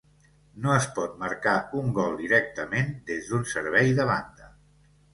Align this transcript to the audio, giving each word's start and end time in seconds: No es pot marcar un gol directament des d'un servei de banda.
No 0.63 0.71
es 0.75 0.87
pot 0.95 1.19
marcar 1.25 1.53
un 1.83 1.93
gol 1.99 2.19
directament 2.23 2.93
des 3.13 3.31
d'un 3.31 3.49
servei 3.55 3.97
de 4.03 4.13
banda. 4.15 4.53